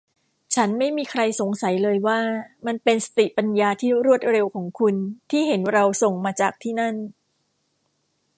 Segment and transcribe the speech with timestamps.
[0.55, 2.19] ฉันไม่มีใครสงสัยเลยว่า
[2.65, 4.95] มันเป็นสติปัญญาที่รวดเร็วของคุณ
[5.31, 6.95] ที่เห็นเราส่งมาจากที่นั่น